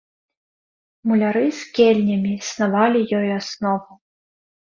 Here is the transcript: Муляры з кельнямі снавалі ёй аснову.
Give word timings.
Муляры 1.11 1.45
з 1.59 1.67
кельнямі 1.81 2.33
снавалі 2.49 2.99
ёй 3.19 3.27
аснову. 3.39 3.91